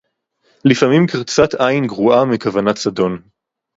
[0.65, 3.21] לפעמים קריצת עין גרועה מכוונת זדון